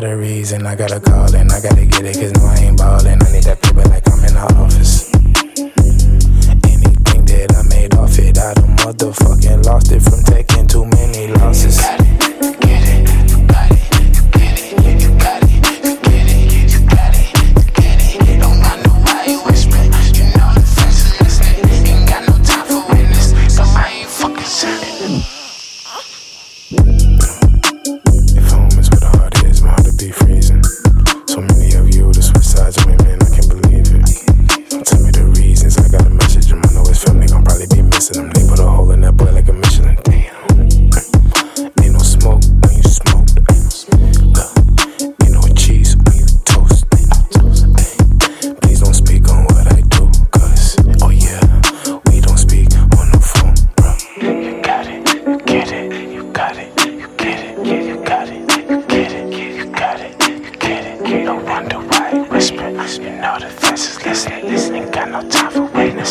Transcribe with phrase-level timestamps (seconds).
[0.00, 2.76] got a reason, I got a calling, I gotta get it, cause no, I ain't
[2.76, 3.22] ballin'.
[3.22, 5.10] I need that paper like I'm in the office.
[6.68, 9.35] Anything that I made off it, I don't motherfuck.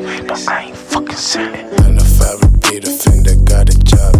[0.00, 1.66] realest, but I ain't fucking selling.
[1.84, 4.11] And if I repeat offender, got a job.